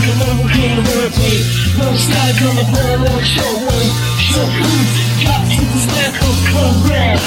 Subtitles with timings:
[0.00, 1.32] like a.
[1.76, 3.84] No skies on the parallel shore.
[4.32, 4.90] So who's
[5.24, 7.18] got the snackle program?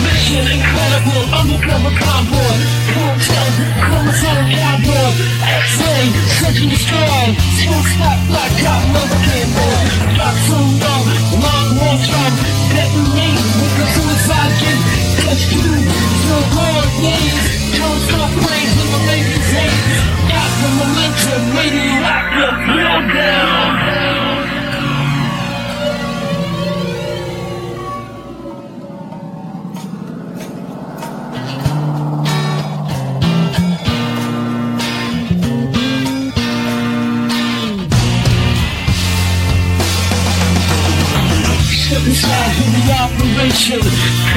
[0.00, 2.56] Mission incredible, undercover convoy.
[2.94, 3.46] Hotel,
[3.82, 5.10] chromosome cowboy.
[5.42, 6.06] X-ray,
[6.38, 7.34] searching the sky.
[7.58, 9.82] Smoke spot, black cop, American boy.
[10.14, 11.04] Got so long,
[11.42, 12.32] long war drum.
[12.70, 14.84] Detonate with the suicide gate.
[15.26, 15.74] Touch two,
[16.26, 17.44] so hard days.
[17.76, 18.59] Don't stop planes
[42.20, 43.80] Inside in the operation.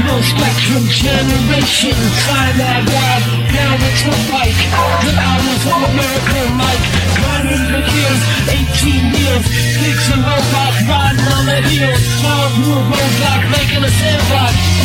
[0.07, 1.91] No spectrum generation.
[1.91, 3.23] Cyanide ride.
[3.51, 4.55] Down into a bike.
[5.03, 6.85] The hours of American Mike.
[7.19, 9.43] Grinding the gears, 18 years.
[9.83, 14.82] Fixing robots riding on the heels Small blue roadblock making a sandbox